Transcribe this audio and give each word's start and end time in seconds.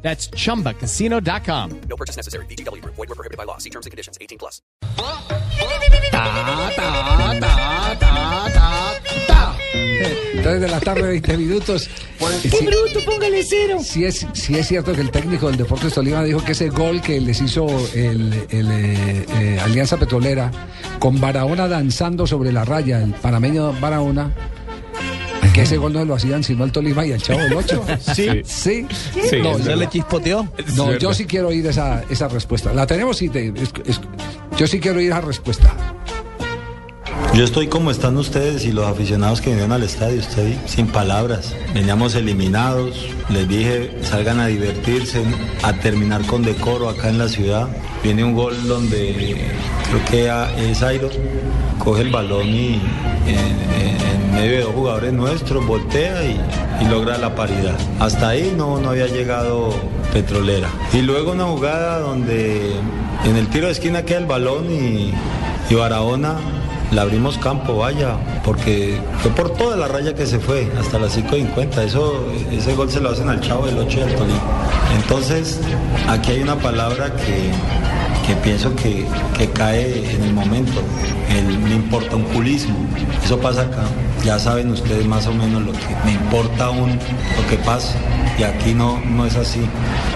That's 0.00 0.30
chumbacasino.com. 0.30 1.80
No 1.88 1.96
purchase 1.96 2.16
necessary. 2.16 2.46
BGW. 2.46 2.82
Void 2.84 2.96
were 2.96 3.14
prohibited 3.14 3.36
by 3.36 3.44
law. 3.44 3.58
See 3.58 3.70
terms 3.70 3.84
and 3.84 3.90
conditions. 3.90 4.16
18 4.20 4.38
plus. 4.38 4.62
Ta, 6.10 6.24
ta, 6.24 6.70
ta, 6.76 7.40
ta, 7.40 8.00
ta, 8.00 8.92
ta. 9.26 9.58
3 10.42 10.60
de 10.60 10.68
la 10.68 10.80
tarde, 10.80 11.02
20 11.02 11.36
minutos. 11.36 11.90
¡Qué 12.42 12.64
bruto! 12.64 13.04
Póngale 13.04 13.42
cero. 13.42 13.78
Si 13.82 14.04
es, 14.04 14.26
si 14.32 14.56
es 14.56 14.66
cierto 14.68 14.92
que 14.92 15.00
el 15.00 15.10
técnico 15.10 15.48
del 15.48 15.56
Deportes 15.56 15.92
Tolima 15.92 16.22
dijo 16.22 16.42
que 16.44 16.52
ese 16.52 16.68
gol 16.70 17.02
que 17.02 17.20
les 17.20 17.40
hizo 17.40 17.66
el, 17.94 18.32
el, 18.50 18.70
eh, 18.70 19.26
eh, 19.28 19.60
Alianza 19.62 19.96
Petrolera 19.96 20.50
con 20.98 21.20
Barahona 21.20 21.68
danzando 21.68 22.26
sobre 22.26 22.52
la 22.52 22.64
raya, 22.64 23.02
el 23.02 23.12
panameño 23.14 23.72
Barahona, 23.80 24.32
que 25.58 25.64
ese 25.64 25.76
gol 25.76 25.92
no 25.92 26.04
lo 26.04 26.14
hacían 26.14 26.44
sino 26.44 26.64
el 26.64 26.70
Tolima 26.70 27.04
y 27.04 27.10
el 27.10 27.20
Chavo 27.20 27.40
del 27.40 27.54
8. 27.54 27.84
Sí. 28.14 28.28
Sí. 28.44 28.86
Sí, 29.28 29.36
No, 29.42 29.58
¿se 29.58 29.64
yo- 29.64 29.76
le 29.76 29.88
chispoteó? 29.88 30.48
No, 30.76 30.96
yo 30.98 31.12
sí 31.12 31.26
quiero 31.26 31.48
oír 31.48 31.66
esa, 31.66 32.04
esa 32.08 32.28
respuesta. 32.28 32.72
La 32.72 32.86
tenemos 32.86 33.20
y 33.22 33.28
te- 33.28 33.48
es- 33.48 33.72
es- 33.84 34.00
yo 34.56 34.66
sí 34.68 34.78
quiero 34.78 34.98
oír 34.98 35.10
esa 35.10 35.20
respuesta. 35.20 35.74
Yo 37.34 37.44
estoy 37.44 37.66
como 37.66 37.90
están 37.90 38.16
ustedes 38.16 38.64
y 38.64 38.72
los 38.72 38.86
aficionados 38.86 39.40
que 39.40 39.50
vinieron 39.50 39.72
al 39.72 39.82
estadio, 39.82 40.20
estoy 40.20 40.56
sin 40.66 40.86
palabras. 40.86 41.54
Veníamos 41.74 42.14
eliminados, 42.14 43.06
les 43.28 43.48
dije 43.48 43.90
salgan 44.02 44.38
a 44.40 44.46
divertirse, 44.46 45.22
a 45.62 45.72
terminar 45.74 46.24
con 46.26 46.42
decoro 46.42 46.88
acá 46.88 47.08
en 47.08 47.18
la 47.18 47.28
ciudad. 47.28 47.68
Viene 48.02 48.22
un 48.24 48.34
gol 48.34 48.56
donde 48.66 49.36
creo 49.88 50.04
que 50.56 50.70
es 50.70 50.82
Airo, 50.82 51.10
coge 51.78 52.02
el 52.02 52.10
balón 52.10 52.46
y 52.48 52.80
en- 53.26 53.36
en 53.80 54.07
dos 54.46 54.74
jugadores 54.74 55.12
nuestros 55.12 55.66
voltea 55.66 56.24
y, 56.24 56.38
logra 56.88 57.18
la 57.18 57.34
paridad. 57.34 57.76
Hasta 57.98 58.28
ahí 58.28 58.54
no, 58.56 58.78
no 58.78 58.90
había 58.90 59.06
llegado 59.06 59.74
Petrolera. 60.12 60.68
Y 60.92 61.02
luego 61.02 61.32
una 61.32 61.44
jugada 61.44 61.98
donde 61.98 62.72
en 63.24 63.36
el 63.36 63.48
tiro 63.48 63.66
de 63.66 63.72
esquina 63.72 64.04
queda 64.04 64.18
el 64.18 64.26
balón 64.26 64.70
y, 64.70 65.12
y 65.68 65.74
Barahona 65.74 66.36
la 66.92 67.02
abrimos 67.02 67.36
campo, 67.38 67.76
vaya, 67.76 68.16
porque 68.44 68.98
fue 69.20 69.30
por 69.32 69.50
toda 69.50 69.76
la 69.76 69.88
raya 69.88 70.14
que 70.14 70.26
se 70.26 70.38
fue, 70.38 70.70
hasta 70.78 70.98
las 70.98 71.18
5.50. 71.18 71.78
Eso, 71.82 72.26
ese 72.50 72.74
gol 72.74 72.90
se 72.90 73.00
lo 73.00 73.10
hacen 73.10 73.28
al 73.28 73.40
Chavo 73.40 73.66
del 73.66 73.78
8 73.78 73.98
y 73.98 74.02
al 74.02 74.14
Tolima. 74.14 74.40
Entonces, 74.96 75.60
aquí 76.08 76.32
hay 76.32 76.42
una 76.42 76.56
palabra 76.56 77.14
que, 77.14 77.50
que 78.28 78.34
pienso 78.36 78.76
que, 78.76 79.06
que 79.38 79.48
cae 79.48 80.14
en 80.14 80.22
el 80.22 80.34
momento, 80.34 80.82
el 81.30 81.58
me 81.60 81.76
importa 81.76 82.14
un 82.14 82.24
culismo. 82.24 82.76
Eso 83.24 83.40
pasa 83.40 83.62
acá. 83.62 83.84
Ya 84.22 84.38
saben 84.38 84.70
ustedes 84.70 85.06
más 85.06 85.26
o 85.26 85.32
menos 85.32 85.62
lo 85.62 85.72
que 85.72 85.96
me 86.04 86.12
importa 86.12 86.68
un, 86.68 86.90
lo 86.90 87.48
que 87.48 87.56
pasa. 87.64 87.94
Y 88.38 88.42
aquí 88.42 88.74
no, 88.74 89.00
no 89.00 89.24
es 89.24 89.34
así. 89.36 89.60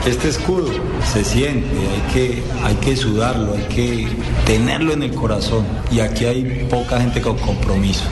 Este 0.05 0.28
escudo 0.28 0.70
se 1.10 1.24
siente, 1.24 1.70
hay 1.74 2.12
que, 2.12 2.42
hay 2.62 2.74
que 2.74 2.96
sudarlo, 2.96 3.55
hay 3.55 3.74
que 3.74 4.08
tenerlo 4.44 4.92
en 4.92 5.05
el 5.05 5.14
corazón. 5.14 5.64
Y 5.90 6.00
aquí 6.00 6.27
hay 6.27 6.66
poca 6.68 7.00
gente 7.00 7.22
con 7.22 7.38
compromiso. 7.38 8.05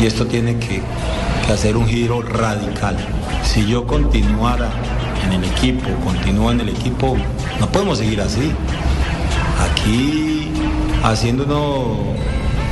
Y 0.00 0.04
esto 0.04 0.26
tiene 0.26 0.58
que, 0.58 0.82
que 1.46 1.52
hacer 1.52 1.78
un 1.78 1.86
giro 1.86 2.20
radical. 2.20 2.98
Si 3.42 3.66
yo 3.66 3.86
continuara 3.86 4.70
en 5.24 5.32
el 5.32 5.44
equipo, 5.44 5.88
continúo 6.04 6.50
en 6.50 6.60
el 6.60 6.68
equipo, 6.70 7.16
no 7.60 7.68
podemos 7.70 7.98
seguir 7.98 8.20
así. 8.20 8.52
Aquí 9.70 10.50
haciéndonos 11.02 11.98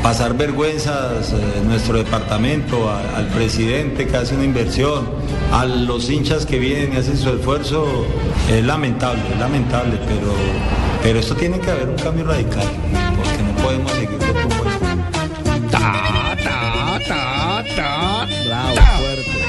pasar 0.03 0.34
vergüenzas 0.37 1.33
eh, 1.33 1.62
nuestro 1.65 1.99
departamento, 1.99 2.91
al 2.91 3.27
presidente 3.28 4.06
que 4.06 4.16
hace 4.16 4.34
una 4.34 4.44
inversión, 4.44 5.09
a 5.53 5.65
los 5.65 6.09
hinchas 6.09 6.47
que 6.47 6.59
vienen 6.59 6.94
y 6.94 6.97
hacen 6.97 7.16
su 7.16 7.31
esfuerzo, 7.31 7.87
es 8.50 8.65
lamentable, 8.65 9.22
es 9.32 9.38
lamentable, 9.38 9.99
pero, 10.06 10.32
pero 11.03 11.19
esto 11.19 11.34
tiene 11.34 11.59
que 11.59 11.71
haber 11.71 11.88
un 11.91 11.97
cambio 11.97 12.25
radical, 12.25 12.67
porque 13.17 13.43
no 13.43 13.62
podemos 13.62 13.93
seguir 13.93 14.19
de 14.19 14.32
tumbo 14.32 14.69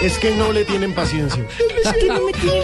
Es 0.02 0.18
que 0.18 0.32
no 0.32 0.52
le 0.52 0.66
tienen 0.66 0.94
paciencia. 0.94 1.46
Es 1.84 1.94
que 1.94 2.06
no 2.08 2.22
me 2.26 2.32
tienen 2.34 2.62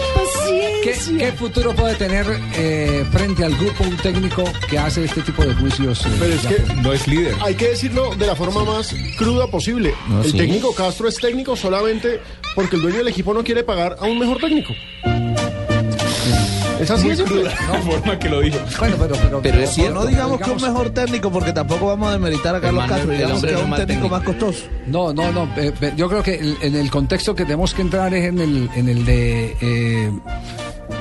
¿Qué, 0.82 0.90
paciencia. 0.90 1.18
qué 1.18 1.32
futuro 1.32 1.74
puede 1.74 1.94
tener 1.96 2.24
eh, 2.56 3.04
frente 3.10 3.44
al 3.44 3.54
grupo 3.56 3.82
un 3.84 3.96
técnico 3.96 4.44
que 4.70 4.78
hace 4.78 5.04
este 5.04 5.22
tipo 5.22 5.44
de 5.44 5.54
juicios? 5.54 6.04
eh, 6.06 6.08
Pero 6.18 6.34
es 6.34 6.46
que 6.46 6.74
No 6.82 6.92
es 6.92 7.06
líder. 7.08 7.34
hay 7.40 7.54
que 7.54 7.68
decirlo 7.70 8.14
de 8.14 8.26
la 8.26 8.36
forma 8.36 8.64
más 8.64 8.94
cruda 9.16 9.46
posible. 9.48 9.92
el 10.24 10.32
técnico 10.32 10.72
Castro 10.74 11.08
es 11.08 11.16
técnico 11.16 11.56
solamente 11.56 12.20
porque 12.54 12.76
el 12.76 12.82
dueño 12.82 12.98
del 12.98 13.08
equipo 13.08 13.34
no 13.34 13.42
quiere 13.44 13.64
pagar 13.64 13.96
a 14.00 14.04
un 14.06 14.18
mejor 14.18 14.38
técnico. 14.38 14.72
Es 16.80 16.90
así 16.90 17.08
de 17.08 17.16
simple. 17.16 17.42
La 17.44 17.50
forma 17.82 18.18
que 18.18 18.28
lo 18.28 18.40
dijo. 18.40 18.58
Bueno, 18.78 18.96
pero, 18.98 19.14
pero, 19.16 19.42
Pero 19.42 19.58
es 19.60 19.70
cierto. 19.70 19.94
No 20.00 20.06
digamos 20.06 20.40
que 20.40 20.50
un 20.50 20.62
mejor 20.62 20.90
técnico 20.90 21.30
porque 21.30 21.52
tampoco 21.52 21.86
vamos 21.86 22.08
a 22.08 22.12
demeritar 22.12 22.54
a 22.54 22.60
Carlos 22.60 22.84
Castro. 22.86 23.12
Digamos 23.12 23.42
que 23.42 23.52
es 23.54 23.62
un 23.62 23.74
técnico 23.74 24.08
más 24.08 24.22
costoso. 24.22 24.64
No, 24.86 25.12
no, 25.12 25.32
no. 25.32 25.48
yo 25.96 26.08
creo 26.08 26.22
que 26.22 26.54
en 26.60 26.74
el 26.76 26.90
contexto 26.90 27.34
que 27.34 27.44
tenemos 27.44 27.74
que 27.74 27.82
entrar 27.82 28.14
es 28.14 28.24
en 28.26 28.38
el, 28.38 28.70
en 28.74 28.88
el 28.88 29.04
de 29.04 29.56
eh, 29.60 30.12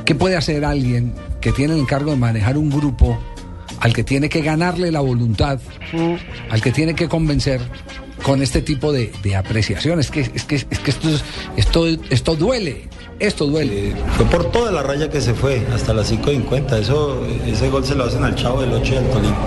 qué 0.05 0.15
puede 0.15 0.35
hacer 0.35 0.65
alguien 0.65 1.13
que 1.41 1.51
tiene 1.51 1.73
el 1.75 1.79
encargo 1.81 2.11
de 2.11 2.17
manejar 2.17 2.57
un 2.57 2.69
grupo 2.69 3.17
al 3.79 3.94
que 3.94 4.03
tiene 4.03 4.27
que 4.29 4.41
ganarle 4.41 4.91
la 4.91 5.01
voluntad, 5.01 5.59
al 6.49 6.61
que 6.61 6.71
tiene 6.71 6.95
que 6.95 7.07
convencer 7.07 7.61
con 8.23 8.41
este 8.41 8.61
tipo 8.63 8.91
de, 8.91 9.11
de 9.21 9.35
apreciación. 9.35 9.99
Es 9.99 10.09
que, 10.09 10.21
es 10.21 10.44
que, 10.45 10.55
es 10.55 10.65
que 10.65 10.89
esto, 10.91 11.09
es- 11.09 11.23
esto, 11.57 11.85
esto 12.09 12.35
duele, 12.35 12.89
esto 13.19 13.45
duele. 13.47 13.89
Eh, 13.89 13.95
Fue 14.16 14.25
por 14.25 14.51
toda 14.51 14.72
la 14.72 14.83
raya 14.83 15.09
que 15.09 15.22
se 15.22 15.33
fue, 15.33 15.66
hasta 15.73 15.94
las 15.94 16.11
5.50. 16.11 16.78
Eso, 16.79 17.25
ese 17.45 17.69
gol 17.69 17.85
se 17.85 17.95
lo 17.95 18.05
hacen 18.05 18.23
al 18.23 18.35
Chavo 18.35 18.61
del 18.61 18.73
8 18.73 18.94
y 18.94 18.97
al 18.97 19.09
Tolima. 19.09 19.38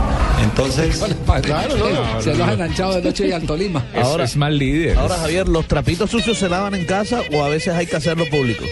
Entonces, 0.43 1.03
Claro, 1.43 1.75
no, 1.77 2.21
se 2.23 2.35
lo 2.35 2.45
han 2.45 2.51
enganchado 2.55 2.95
de 2.95 3.03
noche 3.03 3.29
y 3.29 3.33
al 3.33 3.43
Tolima. 3.43 3.85
Es, 3.95 4.05
Ahora- 4.05 4.25
es 4.25 4.37
mal 4.37 4.57
líder. 4.59 4.97
Ahora, 4.99 5.17
Javier, 5.17 5.49
¿los 5.49 5.67
trapitos 5.67 6.11
sucios 6.11 6.39
se 6.39 6.49
lavan 6.49 6.75
en 6.75 6.87
casa 6.87 7.21
o 7.33 7.43
a 7.45 7.49
veces 7.49 7.75
hay 7.75 7.87
que 7.87 7.97
hacerlo 7.97 8.25
público? 8.31 8.65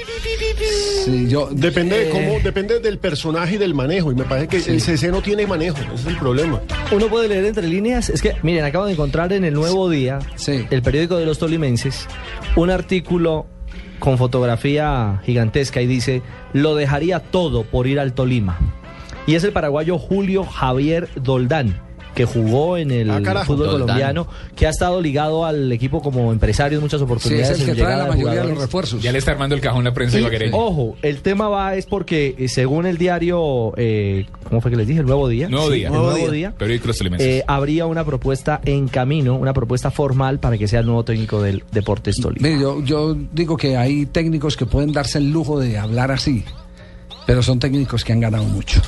Sí, 1.04 1.26
yo, 1.28 1.48
Depende 1.52 1.96
de 1.98 2.08
eh, 2.08 2.10
cómo, 2.10 2.38
depende 2.42 2.80
del 2.80 2.98
personaje 2.98 3.54
y 3.54 3.58
del 3.58 3.74
manejo. 3.74 4.12
Y 4.12 4.14
me 4.14 4.24
parece 4.24 4.48
que 4.48 4.56
el 4.72 4.80
CC 4.80 5.08
no 5.10 5.22
tiene 5.22 5.46
manejo. 5.46 5.76
Ese 5.78 5.94
es 5.94 6.06
el 6.06 6.16
problema. 6.18 6.60
Uno 6.92 7.08
puede 7.08 7.28
leer 7.28 7.44
entre 7.44 7.66
líneas. 7.66 8.08
Es 8.10 8.22
que, 8.22 8.34
miren, 8.42 8.64
acabo 8.64 8.86
de 8.86 8.92
encontrar 8.92 9.32
en 9.32 9.44
el 9.44 9.54
Nuevo 9.54 9.88
Día, 9.90 10.18
Sí. 10.36 10.66
el 10.70 10.82
periódico 10.82 11.16
de 11.16 11.26
los 11.26 11.38
tolimenses, 11.38 12.06
un 12.56 12.70
artículo 12.70 13.46
con 13.98 14.18
fotografía 14.18 15.20
gigantesca 15.24 15.80
y 15.80 15.86
dice, 15.86 16.22
lo 16.52 16.74
dejaría 16.74 17.20
todo 17.20 17.64
por 17.64 17.86
ir 17.86 18.00
al 18.00 18.12
Tolima. 18.12 18.58
Y 19.26 19.34
es 19.34 19.44
el 19.44 19.52
paraguayo 19.52 19.98
Julio 19.98 20.44
Javier 20.44 21.08
Doldán 21.16 21.87
que 22.18 22.24
jugó 22.24 22.76
en 22.76 22.90
el 22.90 23.08
Ah, 23.10 23.20
carajo. 23.22 23.54
fútbol 23.54 23.70
colombiano, 23.70 24.26
que 24.56 24.66
ha 24.66 24.70
estado 24.70 25.00
ligado 25.00 25.44
al 25.46 25.70
equipo 25.70 26.02
como 26.02 26.32
empresario 26.32 26.78
en 26.78 26.82
muchas 26.82 26.98
Sí, 26.98 27.04
oportunidades. 27.04 27.50
es 27.50 27.56
el 27.56 27.60
en 27.60 27.66
que 27.76 27.80
trae 27.80 27.92
llegada 27.92 28.08
la 28.08 28.14
mayoría 28.16 28.42
de 28.42 28.48
los 28.48 28.58
refuerzos. 28.58 29.00
Ya 29.00 29.12
le 29.12 29.18
está 29.18 29.30
armando 29.30 29.54
el 29.54 29.60
cajón 29.60 29.84
la 29.84 29.94
prensa 29.94 30.16
Y, 30.18 30.22
ibaguereña. 30.22 30.56
ojo, 30.56 30.96
el 31.02 31.20
tema 31.22 31.48
va 31.48 31.76
es 31.76 31.86
porque 31.86 32.34
eh, 32.36 32.48
según 32.48 32.86
el 32.86 32.98
diario, 32.98 33.72
eh, 33.76 34.26
¿cómo 34.48 34.60
fue 34.60 34.72
que 34.72 34.76
les 34.76 34.88
dije? 34.88 34.98
El 35.00 35.06
Nuevo 35.06 35.28
Día. 35.28 35.48
Nuevo 35.48 35.68
Sí, 35.70 35.74
Día. 35.76 35.86
el 35.86 35.92
Nuevo 35.92 36.10
Nuevo 36.10 36.30
Día. 36.32 36.52
Día. 36.58 37.16
Eh, 37.20 37.44
habría 37.46 37.86
una 37.86 38.04
propuesta 38.04 38.60
en 38.64 38.88
camino, 38.88 39.36
una 39.36 39.52
propuesta 39.52 39.92
formal 39.92 40.40
para 40.40 40.58
que 40.58 40.66
sea 40.66 40.80
el 40.80 40.86
nuevo 40.86 41.04
técnico 41.04 41.40
del 41.40 41.62
Deportes 41.70 42.16
Tolima. 42.16 42.48
Mire, 42.48 42.60
yo, 42.60 42.82
yo 42.82 43.16
digo 43.32 43.56
que 43.56 43.76
hay 43.76 44.06
técnicos 44.06 44.56
que 44.56 44.66
pueden 44.66 44.92
darse 44.92 45.18
el 45.18 45.30
lujo 45.30 45.60
de 45.60 45.78
hablar 45.78 46.10
así, 46.10 46.42
pero 47.26 47.42
son 47.44 47.60
técnicos 47.60 48.04
que 48.04 48.12
han 48.12 48.20
ganado 48.20 48.44
mucho. 48.44 48.80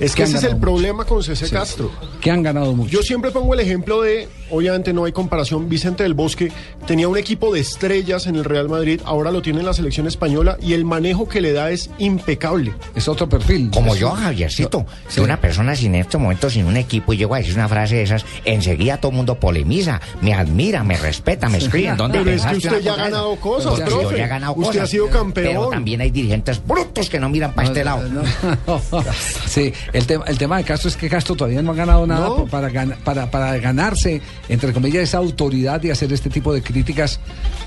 Es 0.00 0.14
Que 0.14 0.24
ese 0.24 0.36
es 0.38 0.44
el 0.44 0.56
problema 0.56 1.04
con 1.04 1.22
CC 1.22 1.48
Castro. 1.50 1.90
Que 2.20 2.30
han 2.30 2.42
ganado 2.42 2.74
mucho. 2.74 2.90
Yo 2.90 3.02
siempre 3.02 3.30
pongo 3.30 3.54
el 3.54 3.60
ejemplo 3.60 4.02
de, 4.02 4.28
obviamente 4.50 4.92
no 4.92 5.04
hay 5.04 5.12
comparación, 5.12 5.68
Vicente 5.68 6.02
del 6.02 6.14
Bosque 6.14 6.52
tenía 6.86 7.08
un 7.08 7.16
equipo 7.16 7.52
de 7.52 7.60
estrellas 7.60 8.26
en 8.26 8.36
el 8.36 8.44
Real 8.44 8.68
Madrid, 8.68 9.00
ahora 9.04 9.30
lo 9.30 9.42
tiene 9.42 9.60
en 9.60 9.66
la 9.66 9.72
selección 9.72 10.06
española 10.06 10.56
y 10.60 10.72
el 10.74 10.84
manejo 10.84 11.28
que 11.28 11.40
le 11.40 11.52
da 11.52 11.70
es 11.70 11.90
impecable. 11.98 12.74
Es 12.94 13.08
otro 13.08 13.28
perfil. 13.28 13.70
Como 13.72 13.94
Es- 13.94 14.00
yo, 14.00 14.10
Javiercito, 14.10 14.86
Sí. 15.08 15.16
que 15.16 15.20
una 15.22 15.40
persona 15.40 15.74
sin 15.76 15.94
en 15.94 16.02
estos 16.02 16.20
momentos, 16.20 16.52
sin 16.52 16.66
un 16.66 16.76
equipo, 16.76 17.12
y 17.12 17.16
llego 17.16 17.34
a 17.34 17.38
decir 17.38 17.54
una 17.54 17.68
frase 17.68 17.96
de 17.96 18.02
esas, 18.02 18.24
enseguida 18.44 18.98
todo 18.98 19.10
el 19.10 19.16
mundo 19.16 19.36
polemiza, 19.40 20.00
me 20.20 20.34
admira, 20.34 20.84
me 20.84 20.96
respeta, 20.96 21.48
me 21.48 21.58
escribe. 21.58 21.94
¿Dónde 21.96 22.18
Pero 22.18 22.30
es 22.32 22.44
que 22.46 22.56
usted 22.56 22.80
ya 22.82 22.92
ha 22.94 22.96
ganado 22.96 23.36
cosas, 23.36 23.78
Yo 23.78 23.84
profe. 23.84 24.18
ya 24.18 24.24
he 24.24 24.28
ganado 24.28 24.52
Usted 24.52 24.66
cosas. 24.66 24.82
ha 24.82 24.86
sido 24.86 25.08
campeón. 25.08 25.46
Pero 25.46 25.68
también 25.68 26.00
hay 26.00 26.10
dirigentes 26.10 26.64
brutos 26.64 27.08
que 27.08 27.18
no 27.20 27.28
miran 27.28 27.52
para 27.54 27.68
este 27.68 27.84
lado. 27.84 28.02
No, 28.08 28.22
Sí, 29.56 29.72
el 29.94 30.06
tema, 30.06 30.24
el 30.26 30.36
tema 30.36 30.58
de 30.58 30.64
Castro 30.64 30.90
es 30.90 30.98
que 30.98 31.08
Castro 31.08 31.34
todavía 31.34 31.62
no 31.62 31.70
ha 31.72 31.74
ganado 31.74 32.06
nada 32.06 32.28
No. 32.28 32.44
para, 32.44 32.68
para, 33.02 33.30
para 33.30 33.56
ganarse, 33.56 34.20
entre 34.50 34.70
comillas, 34.74 35.02
esa 35.02 35.16
autoridad 35.16 35.80
de 35.80 35.90
hacer 35.92 36.12
este 36.12 36.28
tipo 36.28 36.52
de 36.52 36.60
críticas 36.62 37.20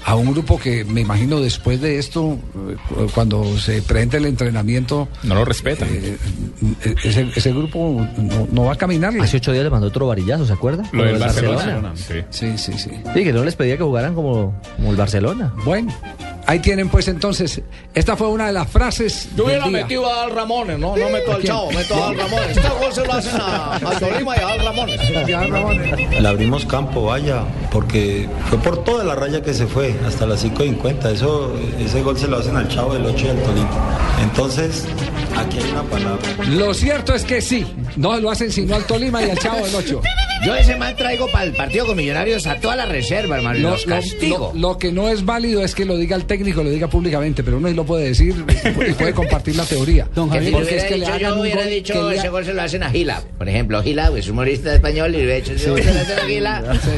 a 0.06 0.14
un 0.16 0.32
grupo 0.32 0.60
que 0.60 0.86
me 0.86 1.02
imagino 1.02 1.40
después 1.42 1.82
de 1.82 1.98
esto, 1.98 2.38
eh, 2.70 2.76
cu- 2.90 3.08
cuando 3.16 3.58
se 3.58 3.82
presente 3.82 4.18
el 4.18 4.28
entrenamiento, 4.28 5.08
No 5.24 5.34
lo 5.34 5.46
respetan. 5.46 5.88
eh, 5.92 6.16
ese, 7.04 7.32
ese 7.36 7.52
grupo 7.54 8.06
no, 8.18 8.48
no 8.52 8.66
va 8.66 8.74
a 8.74 8.78
caminar. 8.78 9.12
Hace 9.20 9.38
ocho 9.38 9.52
días 9.52 9.64
le 9.64 9.72
mandó 9.72 9.88
otro 9.88 10.06
varillazo, 10.06 10.46
¿se 10.46 10.54
acuerda? 10.54 10.84
Lo 10.92 11.04
del 11.06 11.18
Barcelona. 11.18 11.56
Barcelona. 11.56 11.92
Sí. 11.96 12.14
Sí, 12.30 12.58
sí, 12.60 12.74
sí. 12.78 12.92
Sí, 13.16 13.24
que 13.24 13.34
no 13.34 13.44
les 13.44 13.56
pedía 13.56 13.78
que 13.78 13.84
jugaran 13.84 14.14
como, 14.14 14.62
como 14.76 14.92
el 14.92 14.96
Barcelona. 14.96 15.52
Bueno, 15.66 15.92
ahí 16.50 16.60
tienen 16.60 16.90
pues 16.90 17.08
entonces, 17.08 17.62
esta 17.94 18.18
fue 18.18 18.28
una 18.28 18.48
de 18.48 18.54
las 18.54 18.68
frases. 18.68 19.30
Yo 19.36 19.46
hubiera 19.46 19.68
día. 19.68 19.84
metido 19.84 20.12
a 20.12 20.24
Al 20.24 20.32
Ramones, 20.32 20.80
no, 20.80 20.98
no 20.98 21.10
meto 21.10 21.34
al. 21.34 21.44
Chavo, 21.44 21.72
meto 21.72 21.94
a 21.94 22.08
Al 22.08 22.18
Ramones. 22.18 22.58
Este 22.58 22.70
gol 22.70 22.92
se 22.92 23.06
lo 23.06 23.14
hacen 23.14 23.40
a, 23.40 23.76
a 23.76 24.00
Tolima 24.00 24.36
y 24.36 24.40
a 24.40 24.50
Al 25.42 25.52
Ramones. 25.52 26.20
Le 26.20 26.28
abrimos 26.28 26.66
campo, 26.66 27.06
vaya, 27.06 27.44
porque 27.72 28.28
fue 28.50 28.58
por 28.58 28.84
toda 28.84 29.04
la 29.04 29.14
raya 29.14 29.44
que 29.44 29.54
se 29.54 29.68
fue, 29.68 29.96
hasta 30.08 30.26
las 30.26 30.44
5.50. 30.44 31.12
Eso, 31.12 31.56
ese 31.80 32.02
gol 32.02 32.18
se 32.18 32.28
lo 32.28 32.38
hacen 32.38 32.58
al 32.58 32.68
Chavo 32.68 32.96
del 32.96 33.06
8 33.06 33.26
y 33.28 33.30
al 33.30 33.44
Tolima. 33.44 33.98
Entonces, 34.24 34.86
aquí 35.38 35.60
hay 35.60 35.72
una 35.72 35.84
palabra. 35.84 36.18
Lo 36.48 36.74
cierto 36.74 37.14
es 37.14 37.26
que 37.26 37.42
sí, 37.42 37.66
no 37.96 38.20
lo 38.20 38.32
hacen 38.32 38.52
sino 38.52 38.76
al 38.76 38.86
Tolima 38.86 39.24
y 39.24 39.30
al 39.30 39.38
Chavo 39.38 39.64
del 39.64 39.76
8. 39.76 40.02
Yo 40.46 40.56
ese 40.56 40.76
man 40.78 40.96
traigo 40.96 41.28
para 41.32 41.44
el 41.46 41.54
partido 41.54 41.86
con 41.86 41.98
Millonarios 41.98 42.48
a 42.48 42.56
toda 42.60 42.76
la 42.76 42.86
reserva, 42.86 43.38
hermano. 43.38 43.60
Lo, 43.60 43.70
los 43.72 43.86
lo- 43.86 43.96
castigo. 43.96 44.52
lo- 44.56 44.60
lo 44.72 44.78
que 44.78 44.92
no 44.92 45.10
es 45.10 45.26
válido 45.26 45.64
es 45.64 45.76
que 45.76 45.84
lo 45.86 45.98
diga 45.98 46.16
el 46.16 46.26
técnico, 46.26 46.64
lo 46.64 46.70
diga 46.70 46.88
públicamente, 46.88 47.44
pero 47.44 47.58
uno 47.58 47.68
sí 47.68 47.74
lo 47.74 47.86
puede 47.86 48.06
decir 48.10 48.34
y 48.88 48.94
puede 48.94 49.14
compartir 49.14 49.56
la 49.58 49.66
teoría. 49.66 50.06
Que 50.06 50.12
si 50.46 50.52
Porque 50.52 50.68
hubiera 50.68 50.78
es 50.78 50.84
que 50.86 50.90
le 50.92 51.00
dicho, 51.00 51.10
hagan 51.14 51.22
yo 51.22 51.34
un 51.36 51.42
hubiera 51.42 51.62
gol 51.64 51.70
dicho 51.70 51.94
que 51.94 52.00
le 52.10 52.16
ese 52.16 52.30
gol 52.30 52.46
se 52.46 52.54
lo 52.54 52.62
hacen 52.62 52.84
a 52.84 52.90
Gila. 52.90 53.22
Por 53.38 53.50
ejemplo, 53.50 53.84
Gila 53.84 54.12
es 54.18 54.28
humorista 54.30 54.74
español 54.74 55.10
y 55.10 55.18
le 55.18 55.24
hubiera 55.26 55.36
hecho 55.38 55.54
ese 55.54 55.70
gol 55.70 55.84
se 55.84 55.94
lo 55.94 56.00
hacen 56.00 56.20
a 56.20 56.26
Gila. 56.28 56.64
Sí. 56.82 56.90